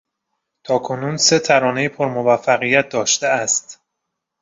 تاکنون 0.63 1.17
سه 1.17 1.39
ترانهی 1.39 1.89
پر 1.89 2.07
موفقیت 2.07 2.89
داشته 2.89 3.27
است. 3.27 3.81